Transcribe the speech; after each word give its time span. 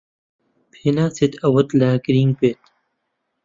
پێناچێت 0.71 1.33
ئەوەت 1.41 1.69
لا 1.79 1.91
گرنگ 2.05 2.33
بێت. 2.39 2.61